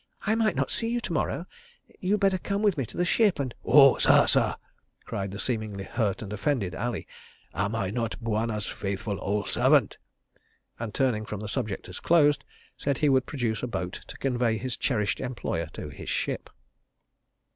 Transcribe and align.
"I 0.25 0.33
might 0.33 0.55
not 0.55 0.71
see 0.71 0.87
you 0.87 0.99
to 0.99 1.13
morrow. 1.13 1.45
You'd 1.99 2.21
better 2.21 2.39
come 2.39 2.63
with 2.63 2.75
me 2.75 2.87
to 2.87 2.97
the 2.97 3.05
ship 3.05 3.37
and—" 3.39 3.53
"Oh, 3.63 3.99
sah, 3.99 4.25
sah!" 4.25 4.55
cried 5.05 5.29
the 5.29 5.37
seemingly 5.39 5.83
hurt 5.83 6.23
and 6.23 6.33
offended 6.33 6.73
Ali, 6.73 7.05
"am 7.53 7.75
I 7.75 7.91
not 7.91 8.19
Bwana's 8.19 8.65
faithful 8.65 9.19
ole 9.21 9.45
servant?" 9.45 9.99
and 10.79 10.91
turning 10.91 11.23
from 11.23 11.39
the 11.39 11.47
subject 11.47 11.87
as 11.87 11.99
closed, 11.99 12.43
said 12.77 12.97
he 12.97 13.09
would 13.09 13.27
produce 13.27 13.61
a 13.61 13.67
boat 13.67 14.01
to 14.07 14.17
convey 14.17 14.57
his 14.57 14.75
cherished 14.75 15.19
employer 15.19 15.67
to 15.73 15.89
his 15.89 16.09
ship. 16.09 16.49